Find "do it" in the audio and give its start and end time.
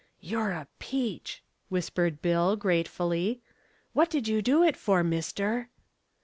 4.41-4.75